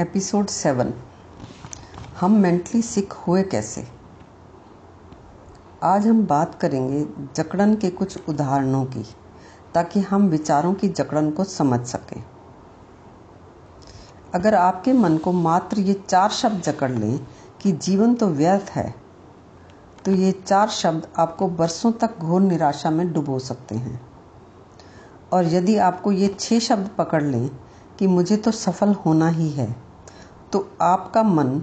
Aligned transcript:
Episode 0.00 0.46
seven. 0.46 0.92
हम 2.20 2.32
mentally 2.32 2.80
sick 2.82 3.12
हुए 3.12 3.42
कैसे? 3.42 3.86
आज 5.82 6.06
हम 6.06 6.22
बात 6.26 6.54
करेंगे 6.54 7.00
जकड़न 7.36 7.74
के 7.74 7.90
कुछ 7.90 8.28
उदाहरणों 8.28 8.84
की, 8.84 9.04
ताकि 9.74 10.00
हम 10.00 10.28
विचारों 10.28 10.72
की 10.74 10.88
जकड़न 10.88 11.30
को 11.30 11.44
समझ 11.44 11.80
सकें। 11.86 12.22
अगर 14.34 14.54
आपके 14.54 14.92
मन 14.92 15.18
को 15.18 15.32
मात्र 15.32 15.80
ये 15.80 15.94
चार 16.08 16.30
शब्द 16.30 16.62
जकड़ 16.62 16.90
लें 16.90 17.18
कि 17.60 17.72
जीवन 17.72 18.14
तो 18.14 18.28
व्यर्थ 18.28 18.70
है 18.70 18.94
तो 20.04 20.12
ये 20.12 20.32
चार 20.46 20.68
शब्द 20.68 21.08
आपको 21.18 21.48
बरसों 21.50 21.92
तक 21.92 22.18
घोर 22.18 22.40
निराशा 22.40 22.90
में 22.90 23.12
डुबो 23.12 23.38
सकते 23.38 23.74
हैं। 23.74 24.00
और 25.32 25.44
यदि 25.46 25.76
आपको 25.76 26.12
ये 26.12 26.34
छह 26.40 26.58
शब्द 26.58 26.90
पकड़ 26.98 27.22
लें 27.22 27.48
कि 27.98 28.06
मुझे 28.06 28.36
तो 28.36 28.50
सफल 28.50 28.92
होना 28.96 29.28
ही 29.28 29.50
है 29.50 29.89
तो 30.52 30.70
आपका 30.80 31.22
मन 31.22 31.62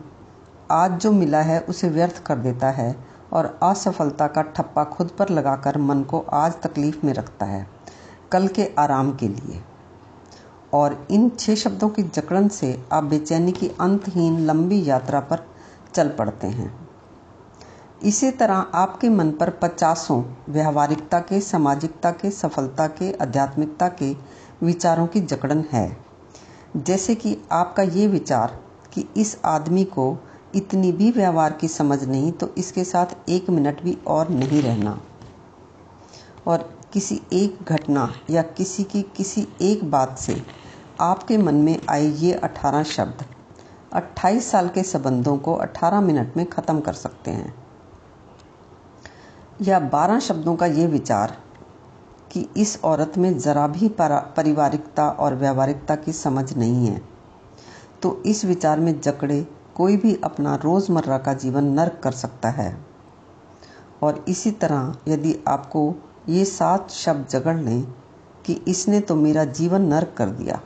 आज 0.72 0.92
जो 0.92 1.12
मिला 1.12 1.42
है 1.42 1.60
उसे 1.60 1.90
व्यर्थ 1.90 2.24
कर 2.24 2.36
देता 2.36 2.70
है 2.70 3.06
और 3.34 3.60
असफलता 3.64 4.28
का 4.28 4.42
ठप्पा 4.42 4.84
खुद 4.84 5.08
पर 5.08 5.30
लगाकर 5.30 5.78
मन 5.78 6.04
को 6.04 6.20
आज 6.20 6.54
तकलीफ़ 6.62 7.06
में 7.06 7.14
रखता 7.14 7.46
है, 7.46 7.68
कल 8.32 8.48
के 8.48 8.72
आराम 8.80 9.16
के 9.16 9.28
लिए। 9.28 9.62
और 10.74 11.08
इन 11.12 11.30
छह 11.30 11.56
शब्दों 11.56 11.90
की 11.90 12.04
जकड़न 12.04 12.48
से 12.48 12.86
आप 12.92 13.04
बेचैनी 13.04 13.52
की 13.52 13.68
अंतहीन 13.68 14.40
लंबी 14.40 14.90
यात्रा 14.90 15.20
पर 15.20 15.48
चल 15.94 16.10
पड़ते 16.10 16.48
हैं। 16.48 16.90
इसी 18.04 18.32
तरह 18.32 18.56
आपके 18.56 19.10
मन 19.10 19.32
पर 19.32 19.50
पचासों 19.50 20.24
व्यवहारिकता 20.50 21.20
के, 21.20 21.42
सामाजिकता 21.42 22.12
के, 22.12 22.32
सफलता 22.32 22.88
के, 22.88 23.14
आध्यात्मिकता 23.14 23.88
के 23.88 24.16
विचारों 24.64 25.08
की 25.08 25.22
जकड़न 25.22 25.66
है। 25.72 25.98
जैसे 26.78 27.16
कि 27.16 27.38
आपका 27.52 27.84
ये 27.84 28.08
विचार 28.08 28.67
कि 28.98 29.06
इस 29.18 29.38
आदमी 29.46 29.84
को 29.84 30.06
इतनी 30.56 30.92
भी 30.92 31.10
व्यवहार 31.12 31.54
की 31.54 31.68
समझ 31.68 32.04
नहीं 32.04 32.32
तो 32.32 32.50
इसके 32.58 32.84
साथ 32.84 33.30
एक 33.30 33.50
मिनट 33.50 33.82
भी 33.84 33.98
और 34.08 34.30
नहीं 34.30 34.62
रहना। 34.62 35.00
और 36.48 36.70
किसी 36.94 37.20
एक 37.34 37.58
घटना 37.64 38.10
या 38.30 38.42
किसी 38.52 38.84
की 38.84 39.02
किसी 39.18 39.48
एक 39.62 39.84
बात 39.92 40.18
से 40.18 40.42
आपके 41.02 41.38
मन 41.38 41.56
में 41.56 41.80
आए 41.90 42.08
ये 42.18 42.34
अठारह 42.34 42.84
शब्द 42.84 43.26
28 43.94 44.50
साल 44.52 44.70
के 44.70 44.84
संबंधों 44.84 45.38
को 45.38 45.54
18 45.56 46.02
मिनट 46.02 46.38
में 46.38 46.46
ख़त्म 46.46 46.80
कर 46.80 46.94
सकते 46.94 47.32
हैं। 47.32 47.54
या 49.62 49.80
12 49.90 50.20
शब्दों 50.20 50.56
का 50.56 50.66
ये 50.66 50.88
विचार 50.88 51.38
कि 52.32 52.48
इस 52.58 52.80
औरत 52.84 53.18
में 53.18 53.38
ज़रा 53.40 53.68
भी 53.68 53.90
पारिवारिकता 54.00 55.10
और 55.10 55.36
व्यावहारिकता 55.36 55.96
की 55.96 56.14
समझ 56.14 56.54
नहीं 56.58 56.88
है। 56.88 57.02
तो 58.08 58.22
इस 58.26 58.44
विचार 58.46 58.80
में 58.80 59.00
जकड़े 59.02 59.46
कोई 59.76 59.96
भी 59.98 60.14
अपना 60.24 60.54
रोज़मर्रा 60.56 61.18
का 61.18 61.34
जीवन 61.34 61.64
नर्क 61.70 62.00
कर 62.04 62.12
सकता 62.12 62.50
है। 62.50 62.78
और 64.04 64.24
इसी 64.28 64.52
तरह 64.52 64.96
यदि 65.08 65.36
आपको 65.48 65.82
ये 66.30 66.46
सात 66.46 66.92
शब्द 66.92 67.28
जगड़ 67.28 67.56
लें 67.58 67.82
कि 68.46 68.54
इसने 68.68 69.00
तो 69.00 69.16
मेरा 69.16 69.44
जीवन 69.52 69.88
नर्क 69.88 70.14
कर 70.18 70.30
दिया 70.30 70.60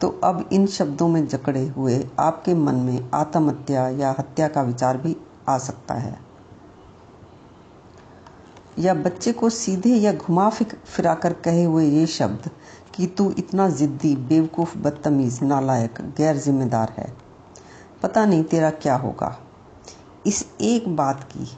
तो 0.00 0.08
अब 0.24 0.48
इन 0.52 0.66
शब्दों 0.66 1.08
में 1.08 1.26
जकड़े 1.26 1.66
हुए 1.68 2.02
आपके 2.18 2.54
मन 2.54 2.74
में 2.74 3.08
आत्महत्या 3.14 3.88
या 3.88 4.14
हत्या 4.18 4.48
का 4.48 4.62
विचार 4.62 4.96
भी 4.96 5.16
आ 5.48 5.58
सकता 5.58 5.94
है। 5.94 6.18
या 8.78 8.94
बच्चे 8.94 9.32
को 9.32 9.50
सीधे 9.50 9.94
या 9.96 10.12
घुमा 10.12 10.50
फिरा 10.50 11.14
कर 11.14 11.32
कहे 11.32 11.64
हुए 11.64 11.84
ये 11.86 12.06
शब्द 12.06 12.50
कि 12.94 13.06
तू 13.06 13.34
इतना 13.38 13.68
ज़िद्दी, 13.68 14.16
बेवकूफ़, 14.16 14.78
बदतमीज़, 14.78 15.44
नालायक 15.44 15.94
गैर 16.00 16.36
जिम्मेदार 16.36 16.94
है। 16.98 17.12
पता 18.02 18.26
नहीं 18.26 18.44
तेरा 18.44 18.70
क्या 18.70 18.96
होगा। 18.96 19.38
इस 20.26 20.46
एक 20.60 20.96
बात 20.96 21.24
की 21.24 21.48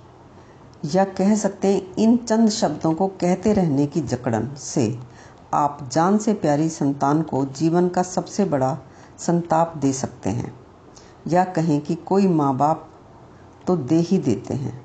या 0.95 1.05
कह 1.05 1.37
सकते 1.37 1.69
हैं, 1.69 1.95
इन 1.95 2.17
चंद 2.17 2.49
शब्दों 2.49 2.95
को 2.95 3.07
कहते 3.07 3.53
रहने 3.53 3.87
की 3.87 4.01
जकड़न 4.01 4.55
से 4.55 4.99
आप 5.55 5.89
जान 5.93 6.19
से 6.19 6.35
प्यारी 6.35 6.69
संतान 6.69 7.23
को 7.23 7.45
जीवन 7.45 7.89
का 7.89 8.03
सबसे 8.03 8.45
बड़ा 8.45 8.79
संताप 9.19 9.77
दे 9.77 9.93
सकते 9.93 10.31
हैं। 10.31 10.55
या 11.29 11.45
कहें 11.45 11.81
कि 11.81 11.95
कोई 11.95 12.27
माँ 12.27 12.57
बाप 12.57 12.91
तो 13.67 13.77
दे 13.77 13.97
ही 13.97 14.19
देते 14.19 14.55
हैं। 14.55 14.84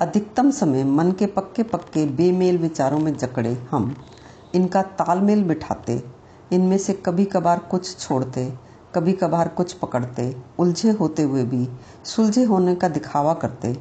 अधिकतम 0.00 0.50
समय 0.50 0.84
मन 0.84 1.12
के 1.12 1.26
पक्के 1.26 1.62
पक्के 1.62 2.06
बेमेल 2.06 2.58
विचारों 2.58 2.98
में 2.98 3.16
जकड़े 3.16 3.52
हम, 3.70 3.96
इनका 4.54 4.82
तालमेल 4.82 5.44
बिठाते, 5.44 6.02
इनमें 6.52 6.78
से 6.78 6.92
कभी 6.92 7.24
कभार 7.24 7.58
कुछ 7.58 7.98
छोड़ते 7.98 8.52
कभी 8.94 9.12
कभार 9.12 9.48
कुछ 9.48 9.72
पकड़ते, 9.72 10.36
उलझे 10.58 10.90
होते 10.90 11.22
हुए 11.22 11.44
भी 11.44 11.68
सुलझे 12.04 12.44
होने 12.44 12.74
का 12.74 12.88
दिखावा 12.88 13.34
करते, 13.34 13.76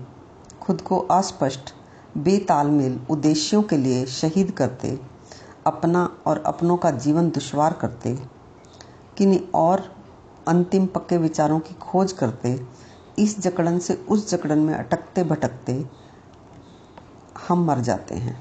खुद 0.62 0.82
को 0.82 0.98
अस्पष्ट, 0.98 1.74
बेतालमेल 2.18 3.00
उद्देश्यों 3.10 3.64
के 3.64 3.78
लिए 3.78 4.06
शहीद 4.06 4.52
करते, 4.52 5.00
अपना 5.68 6.18
और 6.26 6.44
अपनों 6.46 6.78
का 6.78 6.92
जीवन 6.92 7.30
दुश्वार 7.30 7.74
करते, 7.74 8.20
किन्हीं 9.18 9.40
और 9.56 9.96
अंतिम 10.48 10.86
पक्के 10.86 11.18
विचारों 11.18 11.60
की 11.60 11.74
खोज 11.74 12.12
करते, 12.12 12.66
इस 13.20 13.40
जकड़न 13.40 13.80
से 13.80 13.94
उस 14.10 14.30
जकड़न 14.30 14.60
में 14.60 14.74
अटकते 14.74 15.24
भटकते 15.24 16.00
हम 17.50 17.66
मर 17.66 17.80
जाते 17.80 18.16
हैं। 18.16 18.38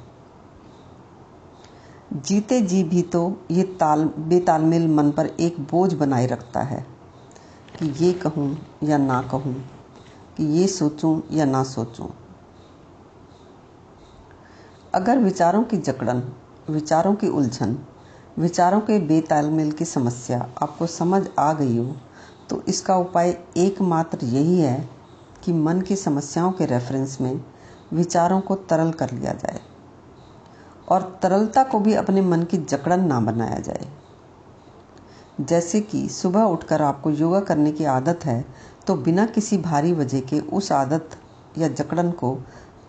जीते 2.14 2.60
जी 2.60 2.82
भी 2.84 3.02
तो 3.02 3.20
ये 3.50 3.62
ताल, 3.80 4.04
बेतालमेल 4.18 4.88
मन 4.88 5.10
पर 5.10 5.26
एक 5.40 5.60
बोझ 5.60 5.92
बनाए 5.94 6.26
रखता 6.26 6.60
है 6.60 6.84
कि 7.78 7.86
ये 7.96 8.12
कहूँ 8.12 8.56
या 8.84 8.98
ना 8.98 9.20
कहूँ, 9.22 9.54
कि 10.36 10.44
ये 10.52 10.66
सोचूं 10.68 11.20
या 11.32 11.44
ना 11.44 11.62
सोचूं। 11.64 12.06
अगर 14.94 15.18
विचारों 15.18 15.62
की 15.62 15.76
जकड़न, 15.76 16.22
विचारों 16.70 17.14
की 17.14 17.28
उलझन, 17.28 17.78
विचारों 18.38 18.80
के 18.80 18.98
बेतालमेल 18.98 19.72
की 19.72 19.84
समस्या 19.84 20.38
आपको 20.62 20.86
समझ 20.86 21.26
आ 21.38 21.52
गई 21.52 21.76
हो 21.76 21.94
तो 22.50 22.62
इसका 22.68 22.96
उपाय 22.96 23.30
एकमात्र 23.56 24.24
यही 24.24 24.58
है 24.58 24.88
कि 25.44 25.52
मन 25.52 25.80
की 25.80 25.96
समस्याओं 25.96 26.52
के 26.52 26.66
रेफरेंस 26.66 27.20
में 27.20 27.40
विचारों 27.92 28.40
को 28.40 28.54
तरल 28.64 28.90
कर 28.92 29.10
लिया 29.10 29.32
जाए 29.34 29.60
और 30.88 31.02
तरलता 31.22 31.62
को 31.62 31.78
भी 31.80 31.94
अपने 31.94 32.20
मन 32.22 32.42
की 32.42 32.58
जकड़न 32.58 33.04
ना 33.04 33.20
बनाया 33.20 33.58
जाए। 33.60 33.88
जैसे 35.40 35.80
कि 35.80 36.08
सुबह 36.08 36.42
उठकर 36.42 36.82
आपको 36.82 37.10
योगा 37.10 37.40
करने 37.40 37.72
की 37.72 37.84
आदत 37.86 38.24
है 38.24 38.44
तो 38.86 38.94
बिना 38.96 39.26
किसी 39.26 39.58
भारी 39.58 39.92
वजह 39.92 40.20
के 40.20 40.40
उस 40.40 40.70
आदत 40.72 41.16
या 41.58 41.68
जकड़न 41.70 42.10
को 42.12 42.34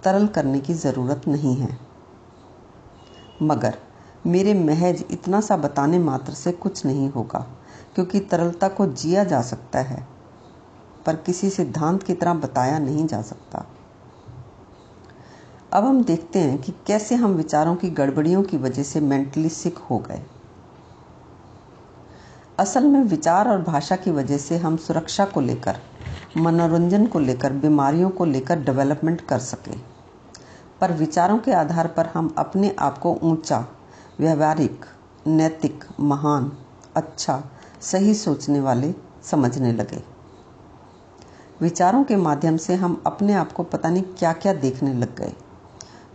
तरल 0.03 0.27
करने 0.27 0.59
की 0.59 0.73
ज़रूरत 0.75 1.27
नहीं 1.27 1.55
है। 1.55 1.77
मगर 3.41 3.77
मेरे 4.27 4.53
महज 4.55 5.03
इतना 5.11 5.41
सा 5.41 5.57
बताने 5.57 5.99
मात्र 5.99 6.33
से 6.33 6.51
कुछ 6.53 6.85
नहीं 6.85 7.09
होगा, 7.09 7.39
क्योंकि 7.95 8.19
तरलता 8.21 8.67
को 8.69 8.85
जिया 8.87 9.23
जा 9.23 9.41
सकता 9.41 9.79
है, 9.79 10.07
पर 11.05 11.15
किसी 11.15 11.49
सिद्धांत 11.49 12.03
की 12.03 12.13
तरह 12.13 12.33
बताया 12.35 12.79
नहीं 12.79 13.05
जा 13.07 13.21
सकता। 13.21 13.65
अब 15.73 15.85
हम 15.85 16.03
देखते 16.03 16.39
हैं 16.39 16.61
कि 16.61 16.73
कैसे 16.87 17.15
हम 17.15 17.31
विचारों 17.31 17.75
की 17.75 17.89
गड़बड़ियों 17.89 18.43
की 18.43 18.57
वजह 18.57 18.83
से 18.83 18.99
मेंटली 18.99 19.49
सिक 19.49 19.77
हो 19.77 19.97
गए। 19.97 20.21
असल 22.59 22.83
में 22.83 23.03
विचार 23.03 23.49
और 23.49 23.61
भाषा 23.61 23.95
की 23.95 24.11
वजह 24.11 24.37
से 24.37 24.57
हम 24.57 24.77
सुरक्षा 24.77 25.25
को 25.25 25.41
लेकर, 25.41 25.77
मनोरंजन 26.37 27.05
को 27.05 27.19
लेकर, 27.19 27.53
बीमारियों 27.53 28.09
को 28.09 28.25
लेकर 28.25 28.59
डेवलपमेंट 28.59 29.21
कर 29.21 29.39
सके। 29.39 29.77
पर 30.81 30.91
विचारों 30.91 31.37
के 31.37 31.51
आधार 31.51 31.87
पर 31.87 32.05
हम 32.05 32.35
अपने 32.37 32.75
आप 32.79 32.97
को 32.97 33.19
ऊँचा, 33.23 33.67
व्यवहारिक, 34.19 34.85
नैतिक, 35.27 35.83
महान 35.99 36.51
अच्छा 36.95 37.43
सही 37.81 38.13
सोचने 38.13 38.59
वाले 38.59 38.95
समझने 39.23 39.71
लगे। 39.71 40.03
विचारों 41.61 42.03
के 42.03 42.15
माध्यम 42.15 42.57
से 42.57 42.75
हम 42.75 43.03
अपने 43.05 43.33
आप 43.33 43.51
को 43.51 43.63
पता 43.63 43.89
नहीं 43.89 44.03
क्या 44.03 44.33
क्या 44.33 44.53
देखने 44.53 44.93
लग 44.93 45.15
गए। 45.15 45.33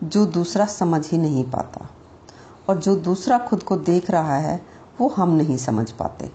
जो 0.05 0.27
दूसरा 0.27 0.67
समझ 0.67 1.11
ही 1.11 1.19
नहीं 1.19 1.51
पाता 1.51 1.91
और 2.69 2.79
जो 2.79 2.97
दूसरा 2.97 3.39
खुद 3.39 3.63
को 3.63 3.77
देख 3.77 4.11
रहा 4.11 4.37
है, 4.37 4.67
वो 5.01 5.09
हम 5.09 5.31
नहीं 5.31 5.57
समझ 5.57 5.91
पाते। 5.91 6.31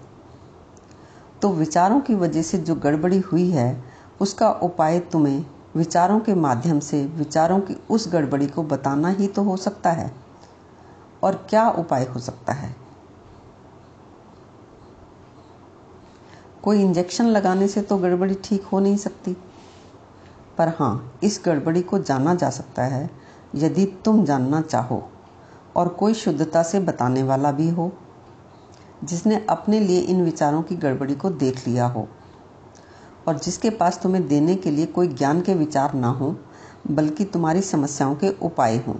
तो 1.42 1.48
विचारों 1.48 2.00
की 2.00 2.14
वजह 2.14 2.42
से 2.42 2.58
जो 2.58 2.74
गड़बड़ी 2.74 3.18
हुई 3.18 3.50
है, 3.50 3.84
उसका 4.20 4.50
उपाय 4.50 5.00
तुम्हें 5.00 5.46
विचारों 5.76 6.20
के 6.20 6.34
माध्यम 6.34 6.80
से 6.80 7.06
विचारों 7.06 7.60
की 7.60 7.76
उस 7.90 8.12
गड़बड़ी 8.12 8.46
को 8.46 8.62
बताना 8.62 9.08
ही 9.08 9.26
तो 9.26 9.42
हो 9.42 9.56
सकता 9.56 9.90
है। 9.90 10.14
और 11.22 11.46
क्या 11.50 11.70
उपाय 11.70 12.04
हो 12.04 12.20
सकता 12.20 12.52
है? 12.52 12.76
कोई 16.62 16.80
इंजेक्शन 16.80 17.24
लगाने 17.24 17.68
से 17.68 17.82
तो 17.82 17.96
गड़बड़ी 17.96 18.34
ठीक 18.34 18.64
हो 18.64 18.80
नहीं 18.80 18.96
सकती। 18.96 19.36
पर 20.58 20.68
हाँ 20.68 21.18
इस 21.22 21.42
गड़बड़ी 21.44 21.82
को 21.82 21.98
जाना 21.98 22.34
जा 22.34 22.50
सकता 22.50 22.82
है 22.82 23.10
यदि 23.54 23.84
तुम 24.04 24.24
जानना 24.24 24.60
चाहो 24.60 25.02
और 25.76 25.88
कोई 25.88 26.14
शुद्धता 26.14 26.62
से 26.62 26.80
बताने 26.80 27.22
वाला 27.22 27.52
भी 27.52 27.68
हो, 27.68 27.92
जिसने 29.04 29.46
अपने 29.50 29.80
लिए 29.80 30.00
इन 30.00 30.22
विचारों 30.24 30.62
की 30.62 30.76
गड़बड़ी 30.76 31.14
को 31.14 31.30
देख 31.30 31.68
लिया 31.68 31.86
हो, 31.86 32.08
और 33.28 33.38
जिसके 33.38 33.70
पास 33.70 34.00
तुम्हें 34.02 34.28
देने 34.28 34.54
के 34.54 34.70
लिए 34.70 34.86
कोई 34.86 35.08
ज्ञान 35.08 35.40
के 35.40 35.54
विचार 35.54 35.94
ना 35.94 36.08
हो, 36.08 36.36
बल्कि 36.90 37.24
तुम्हारी 37.24 37.60
समस्याओं 37.60 38.14
के 38.14 38.28
उपाय 38.42 38.76
हों। 38.76 38.94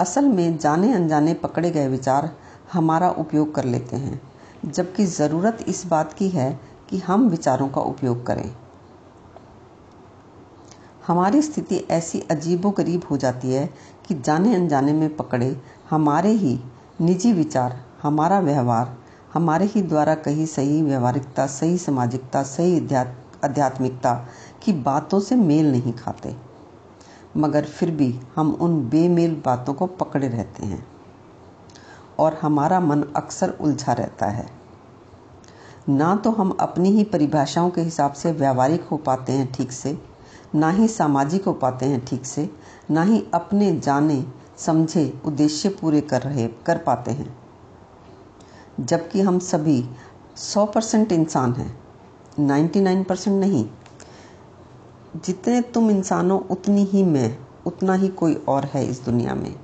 असल 0.00 0.24
में 0.24 0.58
जाने 0.58 0.92
अनजाने 0.92 1.34
पकड़े 1.34 1.70
गए 1.70 1.88
विचार 1.88 2.30
हमारा 2.72 3.10
उपयोग 3.10 3.54
कर 3.54 3.64
लेते 3.64 3.96
हैं, 3.96 4.20
जबकि 4.64 5.04
ज़रूरत 5.06 5.64
इस 5.68 5.86
बात 5.86 6.12
की 6.12 6.28
है 6.28 6.60
कि 6.90 6.98
हम 6.98 7.28
विचारों 7.28 7.68
का 7.68 7.80
उपयोग 7.80 8.26
करें। 8.26 8.54
हमारी 11.08 11.40
स्थिति 11.42 11.76
ऐसी 11.90 12.20
अजीबो 12.30 12.70
गरीब 12.70 13.02
हो 13.10 13.16
जाती 13.16 13.52
है 13.52 13.64
कि 14.06 14.14
जाने 14.14 14.54
अनजाने 14.54 14.92
में 14.92 15.14
पकड़े 15.16 15.60
हमारे 15.90 16.30
ही 16.30 16.58
निजी 17.00 17.32
विचार, 17.32 17.76
हमारा 18.02 18.40
व्यवहार, 18.40 18.96
हमारे 19.34 19.66
ही 19.66 19.82
द्वारा 19.82 20.14
कही 20.14 20.46
सही 20.46 20.82
व्यवहारिकता, 20.82 21.46
सही 21.46 21.78
सामाजिकता, 21.78 22.42
सही 22.42 22.78
आध्यात्मिकता 23.44 24.12
की 24.62 24.72
बातों 24.72 25.20
से 25.20 25.36
मेल 25.36 25.70
नहीं 25.72 25.92
खाते। 25.92 26.34
मगर 27.36 27.64
फिर 27.64 27.90
भी 27.90 28.20
हम 28.36 28.50
उन 28.60 28.78
बेमेल 28.88 29.34
बातों 29.46 29.74
को 29.74 29.86
पकड़े 29.86 30.28
रहते 30.28 30.66
हैं 30.66 30.86
और 32.18 32.38
हमारा 32.42 32.80
मन 32.80 33.02
अक्सर 33.16 33.50
उलझा 33.50 33.92
रहता 33.92 34.26
है। 34.26 34.46
ना 35.88 36.14
तो 36.16 36.30
हम 36.30 36.50
अपनी 36.60 36.90
ही 36.90 37.04
परिभाषाओं 37.04 37.70
के 37.70 37.80
हिसाब 37.80 38.12
से 38.12 38.32
व्यावहारिक 38.32 38.84
हो 38.84 38.96
पाते 38.96 39.32
हैं 39.32 39.52
ठीक 39.52 39.72
से 39.72 39.96
ना 40.54 40.70
ही 40.70 40.88
सामाजिक 40.88 41.44
हो 41.44 41.52
पाते 41.52 41.86
हैं 41.86 42.04
ठीक 42.04 42.26
से, 42.26 42.50
ना 42.90 43.02
ही 43.02 43.26
अपने 43.34 43.80
जाने, 43.80 44.24
समझे 44.56 45.20
उद्देश्य 45.24 45.68
पूरे 45.68 46.00
कर 46.00 46.22
रहे, 46.22 46.48
कर 46.48 46.78
पाते 46.78 47.10
हैं। 47.10 47.38
जबकि 48.80 49.20
हम 49.20 49.38
सभी 49.38 49.90
सौ 50.36 50.66
परसेंट 50.66 51.12
इंसान 51.12 51.52
हैं 51.52 51.80
नाइन्टी 52.38 52.80
नाइन 52.80 53.04
परसेंट 53.04 53.40
नहीं। 53.40 53.68
जितने 55.24 55.60
तुम 55.60 55.90
इंसान, 55.90 56.32
उतनी 56.32 56.84
ही 56.84 57.02
मैं, 57.02 57.38
उतना 57.66 57.94
ही 57.94 58.08
कोई 58.08 58.34
और 58.34 58.64
है 58.64 58.86
इस 58.86 59.00
दुनिया 59.00 59.34
में। 59.34 59.56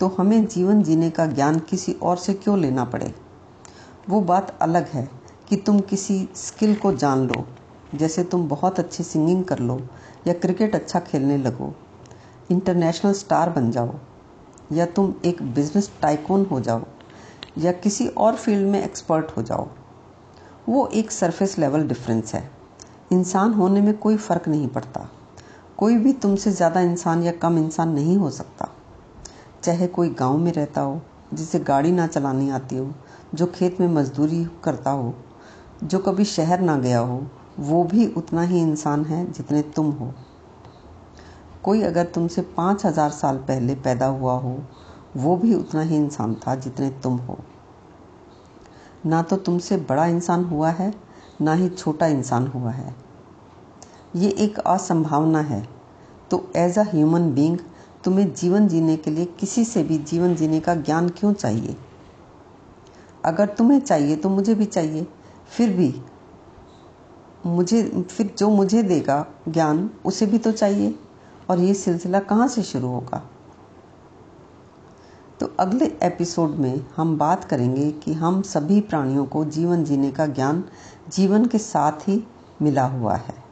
तो 0.00 0.08
हमें 0.18 0.46
जीवन 0.46 0.82
जीने 0.82 1.10
का 1.10 1.26
ज्ञान 1.26 1.58
किसी 1.58 1.92
और 1.92 2.16
से 2.16 2.34
क्यों 2.34 2.58
लेना 2.58 2.84
पड़े? 2.84 3.14
वो 4.08 4.20
बात 4.20 4.58
अलग 4.60 4.86
है 4.86 5.10
कि 5.48 5.56
तुम 5.56 5.80
किसी 5.80 6.28
स्किल 6.34 6.74
को 6.74 6.92
जान 6.92 7.26
लो 7.26 7.46
जैसे 7.94 8.24
तुम 8.24 8.48
बहुत 8.48 8.78
अच्छी 8.78 9.02
सिंगिंग 9.02 9.44
कर 9.44 9.58
लो 9.58 9.80
या 10.26 10.32
क्रिकेट 10.32 10.74
अच्छा 10.74 11.00
खेलने 11.00 11.36
लगो, 11.38 11.74
इंटरनेशनल 12.50 13.12
स्टार 13.12 13.50
बन 13.50 13.70
जाओ, 13.70 13.94
या 14.72 14.86
तुम 14.86 15.14
एक 15.24 15.42
बिज़नेस 15.42 15.92
टाइकोन 16.02 16.46
हो 16.50 16.60
जाओ, 16.60 16.82
या 17.58 17.72
किसी 17.72 18.08
और 18.08 18.34
फ़ील्ड 18.34 18.68
में 18.68 18.84
एक्सपर्ट 18.84 19.36
हो 19.36 19.42
जाओ, 19.42 19.68
वो 20.68 20.86
एक 20.86 21.10
सरफेस 21.10 21.58
लेवल 21.58 21.88
डिफरेंस 21.88 22.34
है। 22.34 22.50
इंसान 23.12 23.52
होने 23.52 23.80
में 23.80 23.98
कोई 23.98 24.16
फ़र्क 24.16 24.48
नहीं 24.48 24.68
पड़ता। 24.68 25.08
कोई 25.76 25.96
भी 25.96 26.12
तुमसे 26.12 26.50
ज़्यादा 26.50 26.80
इंसान 26.80 27.22
या 27.22 27.32
कम 27.32 27.58
इंसान 27.58 27.88
नहीं 27.88 28.16
हो 28.16 28.30
सकता। 28.30 28.68
चाहे 29.62 29.86
कोई 29.86 30.08
गाँव 30.08 30.38
में 30.38 30.52
रहता 30.52 30.80
हो, 30.80 31.00
जिसे 31.34 31.58
गाड़ी 31.58 31.92
ना 31.92 32.06
चलानी 32.06 32.50
आती 32.50 32.76
हो, 32.76 32.94
जो 33.34 33.46
खेत 33.46 33.80
में 33.80 33.88
मजदूरी 33.88 34.46
करता 34.64 34.90
हो, 34.90 35.14
जो 35.84 35.98
कभी 35.98 36.24
शहर 36.24 36.60
ना 36.60 36.76
गया 36.76 36.98
हो 36.98 37.26
वो 37.58 37.82
भी 37.84 38.06
उतना 38.06 38.42
ही 38.42 38.60
इंसान 38.60 39.04
है 39.04 39.24
जितने 39.32 39.62
तुम 39.62 39.90
हो। 39.90 40.12
कोई 41.64 41.82
अगर 41.82 42.04
तुमसे 42.04 42.42
पाँच 42.42 42.84
हज़ार 42.86 43.10
साल 43.10 43.36
पहले 43.38 43.74
पैदा 43.74 44.06
हुआ 44.06 44.32
हो, 44.32 44.58
वो 45.16 45.36
भी 45.36 45.54
उतना 45.54 45.80
ही 45.80 45.96
इंसान 45.96 46.34
था 46.34 46.54
जितने 46.54 46.90
तुम 47.02 47.16
हो। 47.16 47.38
ना 49.06 49.22
तो 49.22 49.36
तुमसे 49.36 49.76
बड़ा 49.76 50.06
इंसान 50.06 50.44
हुआ 50.44 50.70
है, 50.70 50.92
ना 51.40 51.54
ही 51.54 51.68
छोटा 51.68 52.06
इंसान 52.06 52.46
हुआ 52.46 52.70
है। 52.70 52.94
ये 54.16 54.30
एक 54.30 54.58
असंभावना 54.58 55.40
है। 55.40 55.66
तो 56.30 56.46
एज 56.56 56.78
अ 56.78 56.82
ह्यूमन 56.82 57.30
बींग 57.32 57.58
तुम्हें 58.04 58.32
जीवन 58.34 58.68
जीने 58.68 58.96
के 58.96 59.10
लिए 59.10 59.24
किसी 59.24 59.64
से 59.64 59.82
भी 59.82 59.98
जीवन 59.98 60.34
जीने 60.34 60.60
का 60.60 60.74
ज्ञान 60.74 61.08
क्यों 61.08 61.32
चाहिए? 61.32 61.76
अगर 63.24 63.46
तुम्हें 63.48 63.80
चाहिए 63.80 64.16
तो 64.16 64.28
मुझे 64.28 64.54
भी 64.54 64.64
चाहिए, 64.64 65.06
फिर 65.48 65.70
भी 65.70 65.88
मुझे, 67.46 68.06
फिर 68.10 68.34
जो 68.38 68.50
मुझे 68.50 68.82
देगा 68.82 69.26
ज्ञान, 69.48 69.90
उसे 70.04 70.26
भी 70.26 70.38
तो 70.38 70.52
चाहिए। 70.52 70.98
और 71.50 71.58
ये 71.58 71.74
सिलसिला 71.74 72.20
कहाँ 72.20 72.48
से 72.48 72.62
शुरू 72.62 72.88
होगा? 72.88 73.30
तो 75.40 75.52
अगले 75.58 75.84
एपिसोड 76.02 76.50
में 76.50 76.86
हम 76.96 77.18
बात 77.18 77.44
करेंगे 77.44 77.90
कि 77.90 78.12
हम 78.12 78.42
सभी 78.42 78.80
प्राणियों 78.80 79.26
को 79.26 79.44
जीवन 79.44 79.84
जीने 79.84 80.10
का 80.10 80.26
ज्ञान 80.26 80.64
जीवन 81.08 81.46
के 81.46 81.58
साथ 81.58 81.92
ही 81.92 82.26
मिला 82.62 82.86
हुआ 82.86 83.14
है। 83.14 83.43